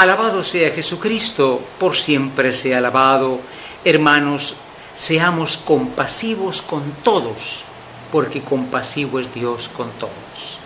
Alabado 0.00 0.42
sea 0.42 0.70
Jesucristo, 0.70 1.60
por 1.78 1.94
siempre 1.94 2.54
sea 2.54 2.78
alabado. 2.78 3.38
Hermanos, 3.84 4.56
seamos 4.96 5.58
compasivos 5.58 6.62
con 6.62 6.90
todos, 7.04 7.66
porque 8.10 8.40
compasivo 8.40 9.20
es 9.20 9.34
Dios 9.34 9.68
con 9.68 9.90
todos. 9.98 10.58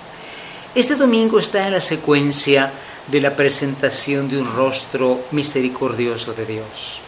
Este 0.73 0.95
domingo 0.95 1.41
está 1.41 1.67
en 1.67 1.73
la 1.73 1.81
secuencia 1.81 2.71
de 3.09 3.21
la 3.21 3.35
presentación 3.35 4.29
de 4.29 4.39
un 4.39 4.55
rostro 4.55 5.25
misericordioso 5.33 6.33
de 6.33 6.47
Dios. 6.47 7.01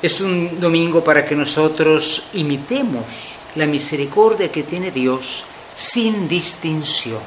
Es 0.00 0.20
un 0.20 0.60
domingo 0.60 1.02
para 1.02 1.24
que 1.24 1.34
nosotros 1.34 2.22
imitemos 2.34 3.34
la 3.56 3.66
misericordia 3.66 4.52
que 4.52 4.62
tiene 4.62 4.92
Dios 4.92 5.42
sin 5.74 6.28
distinción 6.28 7.18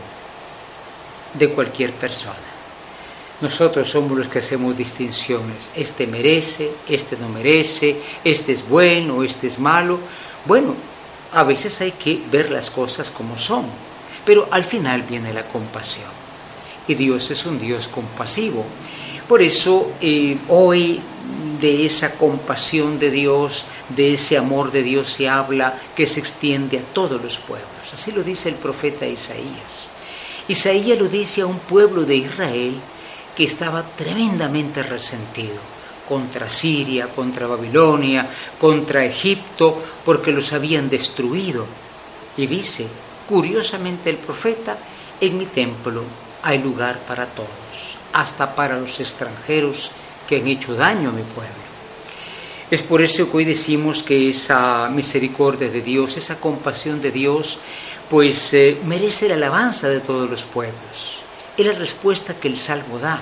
de 1.34 1.50
cualquier 1.50 1.92
persona. 1.92 2.55
Nosotros 3.42 3.90
somos 3.90 4.18
los 4.18 4.28
que 4.28 4.40
hacemos 4.40 4.78
distinciones. 4.78 5.70
Este 5.76 6.08
merece, 6.08 6.72
este 6.88 7.18
no 7.18 7.28
merece, 7.28 7.98
este 8.24 8.54
es 8.54 8.68
bueno, 8.68 9.24
este 9.24 9.48
es 9.48 9.60
malo. 9.60 10.00
Bueno, 10.46 10.76
a 11.34 11.44
veces 11.44 11.82
hay 11.82 11.92
que 11.92 12.22
ver 12.32 12.50
las 12.50 12.72
cosas 12.72 13.12
como 13.12 13.38
son, 13.38 13.66
pero 14.26 14.48
al 14.52 14.64
final 14.64 15.04
viene 15.04 15.34
la 15.34 15.48
compasión. 15.48 16.08
Y 16.88 16.94
Dios 16.94 17.30
es 17.30 17.46
un 17.46 17.60
Dios 17.60 17.90
compasivo. 17.90 18.64
Por 19.28 19.42
eso 19.42 19.92
eh, 20.00 20.38
hoy 20.48 21.02
de 21.60 21.86
esa 21.86 22.16
compasión 22.16 23.00
de 23.00 23.12
Dios, 23.12 23.66
de 23.90 24.14
ese 24.14 24.38
amor 24.38 24.72
de 24.72 24.84
Dios 24.84 25.10
se 25.10 25.28
habla 25.28 25.80
que 25.96 26.08
se 26.08 26.20
extiende 26.20 26.80
a 26.80 26.94
todos 26.94 27.22
los 27.22 27.38
pueblos. 27.38 27.94
Así 27.94 28.12
lo 28.12 28.24
dice 28.24 28.50
el 28.50 28.56
profeta 28.56 29.06
Isaías. 29.06 29.90
Isaías 30.48 31.00
lo 31.00 31.08
dice 31.08 31.42
a 31.42 31.48
un 31.48 31.60
pueblo 31.60 32.06
de 32.06 32.18
Israel 32.18 32.76
que 33.36 33.44
estaba 33.44 33.84
tremendamente 33.84 34.82
resentido 34.82 35.60
contra 36.08 36.50
Siria, 36.50 37.08
contra 37.08 37.48
Babilonia, 37.48 38.30
contra 38.60 39.04
Egipto, 39.04 39.82
porque 40.06 40.32
los 40.32 40.54
habían 40.54 40.90
destruido. 40.90 41.66
Y 42.38 42.48
dice, 42.48 42.88
curiosamente 43.28 44.10
el 44.10 44.18
profeta, 44.18 44.78
en 45.20 45.38
mi 45.38 45.46
templo 45.46 46.04
hay 46.44 46.62
lugar 46.62 47.00
para 47.08 47.26
todos, 47.26 47.98
hasta 48.14 48.56
para 48.56 48.78
los 48.78 49.00
extranjeros 49.00 49.92
que 50.28 50.38
han 50.38 50.48
hecho 50.48 50.76
daño 50.76 51.10
a 51.10 51.14
mi 51.14 51.24
pueblo. 51.24 51.66
Es 52.70 52.82
por 52.82 53.02
eso 53.02 53.30
que 53.30 53.38
hoy 53.38 53.46
decimos 53.46 54.04
que 54.04 54.30
esa 54.30 54.90
misericordia 54.90 55.70
de 55.70 55.82
Dios, 55.82 56.18
esa 56.18 56.40
compasión 56.40 57.02
de 57.02 57.12
Dios, 57.12 57.60
pues 58.10 58.54
eh, 58.54 58.78
merece 58.86 59.28
la 59.28 59.36
alabanza 59.36 59.88
de 59.88 60.00
todos 60.00 60.30
los 60.30 60.44
pueblos. 60.44 61.25
Es 61.58 61.66
la 61.66 61.74
respuesta 61.74 62.36
que 62.36 62.48
el 62.48 62.58
Salmo 62.58 63.00
da. 63.00 63.20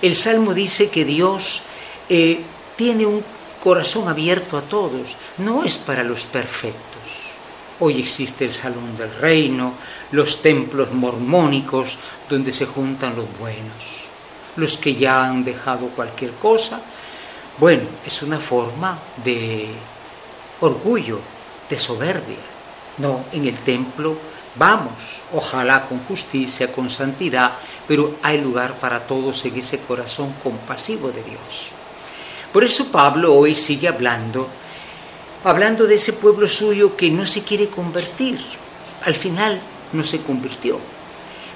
El 0.00 0.16
Salmo 0.16 0.54
dice 0.54 0.90
que 0.90 1.04
Dios 1.04 1.62
eh, 2.08 2.40
tiene 2.76 3.06
un 3.06 3.24
corazón 3.62 4.08
abierto 4.08 4.58
a 4.58 4.62
todos, 4.62 5.16
no 5.38 5.64
es 5.64 5.78
para 5.78 6.02
los 6.02 6.26
perfectos. 6.26 6.80
Hoy 7.78 8.00
existe 8.00 8.44
el 8.44 8.52
Salón 8.52 8.96
del 8.96 9.14
Reino, 9.14 9.74
los 10.10 10.42
templos 10.42 10.92
mormónicos 10.92 11.98
donde 12.28 12.52
se 12.52 12.66
juntan 12.66 13.14
los 13.16 13.26
buenos 13.38 14.12
los 14.56 14.76
que 14.76 14.94
ya 14.94 15.24
han 15.24 15.44
dejado 15.44 15.88
cualquier 15.88 16.32
cosa. 16.32 16.80
Bueno, 17.58 17.84
es 18.06 18.22
una 18.22 18.40
forma 18.40 18.98
de 19.24 19.68
orgullo, 20.60 21.20
de 21.68 21.78
soberbia. 21.78 22.36
No, 22.98 23.24
en 23.32 23.46
el 23.46 23.58
templo 23.58 24.16
vamos, 24.56 25.22
ojalá 25.32 25.86
con 25.86 26.00
justicia, 26.04 26.72
con 26.72 26.90
santidad, 26.90 27.52
pero 27.88 28.16
hay 28.22 28.40
lugar 28.40 28.74
para 28.74 29.06
todos 29.06 29.44
en 29.44 29.56
ese 29.56 29.78
corazón 29.80 30.34
compasivo 30.42 31.10
de 31.10 31.22
Dios. 31.22 31.70
Por 32.52 32.64
eso 32.64 32.92
Pablo 32.92 33.34
hoy 33.34 33.54
sigue 33.54 33.88
hablando, 33.88 34.48
hablando 35.44 35.86
de 35.86 35.94
ese 35.94 36.12
pueblo 36.12 36.48
suyo 36.48 36.96
que 36.96 37.10
no 37.10 37.26
se 37.26 37.42
quiere 37.42 37.68
convertir. 37.68 38.38
Al 39.04 39.14
final 39.14 39.60
no 39.92 40.04
se 40.04 40.20
convirtió. 40.20 40.78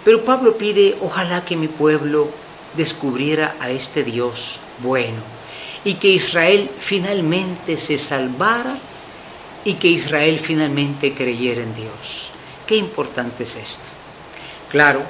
Pero 0.05 0.25
Pablo 0.25 0.57
pide, 0.57 0.97
ojalá 1.01 1.45
que 1.45 1.57
mi 1.57 1.69
pueblo 1.69 2.31
descubriera 2.77 3.57
a 3.61 3.71
este 3.71 4.05
Dios 4.05 4.61
bueno 4.79 5.37
y 5.85 5.95
que 5.95 6.09
Israel 6.09 6.71
finalmente 6.79 7.77
se 7.77 7.99
salvara 7.99 8.77
y 9.65 9.75
que 9.75 9.89
Israel 9.89 10.41
finalmente 10.41 11.15
creyera 11.15 11.63
en 11.63 11.75
Dios. 11.75 12.31
Qué 12.67 12.77
importante 12.77 13.45
es 13.45 13.57
esto. 13.57 13.85
Claro, 14.71 15.03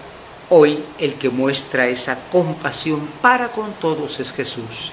hoy 0.50 0.84
el 0.98 1.14
que 1.14 1.30
muestra 1.30 1.88
esa 1.88 2.28
compasión 2.28 3.08
para 3.20 3.48
con 3.48 3.72
todos 3.74 4.20
es 4.20 4.32
Jesús 4.32 4.92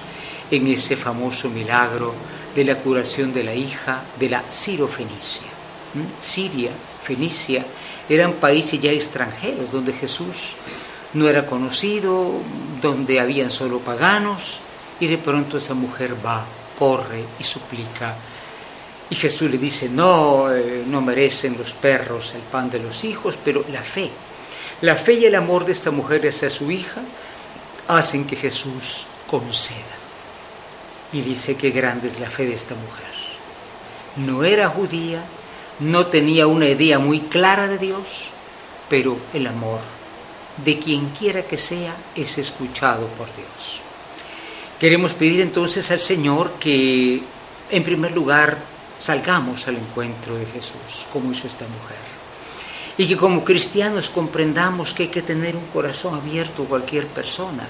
en 0.50 0.66
ese 0.68 0.96
famoso 0.96 1.50
milagro 1.50 2.14
de 2.54 2.64
la 2.64 2.76
curación 2.76 3.34
de 3.34 3.44
la 3.44 3.54
hija 3.54 4.02
de 4.18 4.30
la 4.30 4.42
Ciro-Fenicia. 4.50 5.46
¿Mm? 5.94 6.20
Siria, 6.20 6.70
Fenicia, 7.02 7.64
eran 8.08 8.34
países 8.34 8.80
ya 8.80 8.90
extranjeros 8.90 9.70
donde 9.70 9.92
Jesús 9.92 10.56
no 11.14 11.28
era 11.28 11.46
conocido, 11.46 12.32
donde 12.80 13.20
habían 13.20 13.50
solo 13.50 13.78
paganos, 13.80 14.60
y 15.00 15.06
de 15.06 15.18
pronto 15.18 15.58
esa 15.58 15.74
mujer 15.74 16.14
va, 16.24 16.44
corre 16.78 17.24
y 17.38 17.44
suplica. 17.44 18.16
Y 19.14 19.16
Jesús 19.16 19.48
le 19.48 19.58
dice, 19.58 19.88
no, 19.88 20.52
eh, 20.52 20.82
no 20.88 21.00
merecen 21.00 21.56
los 21.56 21.72
perros 21.74 22.34
el 22.34 22.40
pan 22.40 22.68
de 22.68 22.80
los 22.80 23.04
hijos, 23.04 23.38
pero 23.44 23.64
la 23.70 23.80
fe, 23.80 24.10
la 24.80 24.96
fe 24.96 25.12
y 25.12 25.24
el 25.24 25.36
amor 25.36 25.64
de 25.64 25.70
esta 25.70 25.92
mujer 25.92 26.26
hacia 26.26 26.50
su 26.50 26.68
hija 26.68 27.00
hacen 27.86 28.26
que 28.26 28.34
Jesús 28.34 29.06
conceda. 29.30 29.94
Y 31.12 31.20
dice 31.20 31.56
qué 31.56 31.70
grande 31.70 32.08
es 32.08 32.18
la 32.18 32.28
fe 32.28 32.44
de 32.44 32.54
esta 32.54 32.74
mujer. 32.74 33.14
No 34.16 34.42
era 34.42 34.68
judía, 34.68 35.22
no 35.78 36.08
tenía 36.08 36.48
una 36.48 36.66
idea 36.66 36.98
muy 36.98 37.20
clara 37.20 37.68
de 37.68 37.78
Dios, 37.78 38.30
pero 38.90 39.16
el 39.32 39.46
amor 39.46 39.78
de 40.64 40.76
quien 40.80 41.10
quiera 41.10 41.42
que 41.42 41.56
sea 41.56 41.94
es 42.16 42.36
escuchado 42.36 43.06
por 43.16 43.28
Dios. 43.36 43.80
Queremos 44.80 45.12
pedir 45.12 45.40
entonces 45.40 45.88
al 45.92 46.00
Señor 46.00 46.54
que, 46.58 47.22
en 47.70 47.84
primer 47.84 48.10
lugar, 48.10 48.73
salgamos 49.00 49.66
al 49.68 49.76
encuentro 49.76 50.36
de 50.36 50.46
Jesús, 50.46 51.06
como 51.12 51.32
hizo 51.32 51.46
esta 51.46 51.64
mujer. 51.64 51.96
Y 52.96 53.08
que 53.08 53.16
como 53.16 53.44
cristianos 53.44 54.08
comprendamos 54.10 54.94
que 54.94 55.04
hay 55.04 55.08
que 55.08 55.22
tener 55.22 55.56
un 55.56 55.66
corazón 55.66 56.14
abierto 56.14 56.62
a 56.62 56.66
cualquier 56.66 57.06
persona. 57.08 57.66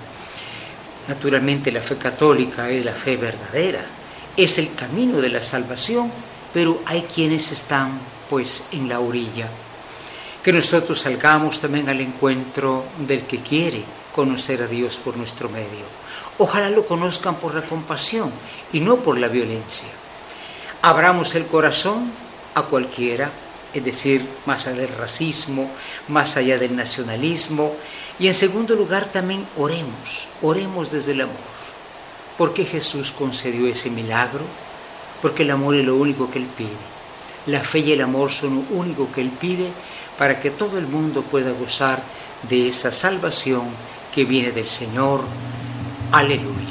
Naturalmente 1.08 1.72
la 1.72 1.80
fe 1.80 1.96
católica 1.96 2.70
es 2.70 2.84
la 2.84 2.92
fe 2.92 3.16
verdadera, 3.16 3.84
es 4.36 4.58
el 4.58 4.74
camino 4.74 5.20
de 5.20 5.30
la 5.30 5.42
salvación, 5.42 6.10
pero 6.52 6.80
hay 6.86 7.02
quienes 7.02 7.52
están 7.52 7.98
pues 8.28 8.64
en 8.72 8.88
la 8.88 9.00
orilla 9.00 9.48
que 10.44 10.52
nosotros 10.52 11.00
salgamos 11.00 11.58
también 11.58 11.88
al 11.88 12.02
encuentro 12.02 12.84
del 12.98 13.22
que 13.22 13.38
quiere 13.38 13.82
conocer 14.14 14.60
a 14.62 14.66
Dios 14.66 14.98
por 14.98 15.16
nuestro 15.16 15.48
medio. 15.48 15.86
Ojalá 16.36 16.68
lo 16.68 16.86
conozcan 16.86 17.36
por 17.36 17.54
la 17.54 17.62
compasión 17.62 18.30
y 18.70 18.80
no 18.80 18.96
por 18.96 19.18
la 19.18 19.28
violencia. 19.28 19.88
Abramos 20.86 21.34
el 21.34 21.46
corazón 21.46 22.10
a 22.54 22.64
cualquiera, 22.64 23.30
es 23.72 23.82
decir, 23.82 24.28
más 24.44 24.66
allá 24.66 24.80
del 24.80 24.94
racismo, 24.94 25.70
más 26.08 26.36
allá 26.36 26.58
del 26.58 26.76
nacionalismo. 26.76 27.74
Y 28.18 28.26
en 28.26 28.34
segundo 28.34 28.76
lugar 28.76 29.06
también 29.06 29.46
oremos, 29.56 30.28
oremos 30.42 30.90
desde 30.90 31.12
el 31.12 31.22
amor. 31.22 31.54
¿Por 32.36 32.52
qué 32.52 32.66
Jesús 32.66 33.12
concedió 33.12 33.66
ese 33.66 33.88
milagro? 33.88 34.44
Porque 35.22 35.44
el 35.44 35.52
amor 35.52 35.74
es 35.74 35.86
lo 35.86 35.96
único 35.96 36.30
que 36.30 36.40
Él 36.40 36.48
pide. 36.54 36.68
La 37.46 37.60
fe 37.60 37.78
y 37.78 37.92
el 37.92 38.02
amor 38.02 38.30
son 38.30 38.56
lo 38.56 38.76
único 38.76 39.10
que 39.10 39.22
Él 39.22 39.30
pide 39.30 39.70
para 40.18 40.38
que 40.38 40.50
todo 40.50 40.76
el 40.76 40.86
mundo 40.86 41.22
pueda 41.22 41.52
gozar 41.52 42.02
de 42.46 42.68
esa 42.68 42.92
salvación 42.92 43.68
que 44.14 44.26
viene 44.26 44.52
del 44.52 44.66
Señor. 44.66 45.22
Aleluya. 46.12 46.63